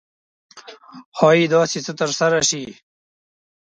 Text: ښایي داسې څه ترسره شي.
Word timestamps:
ښایي 1.17 1.45
داسې 1.53 1.79
څه 1.85 1.91
ترسره 1.99 2.39
شي. 2.49 2.63